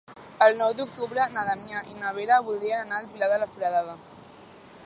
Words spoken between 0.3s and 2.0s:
El nou d'octubre na Damià i